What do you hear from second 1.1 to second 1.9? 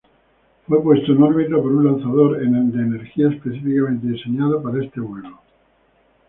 en órbita por un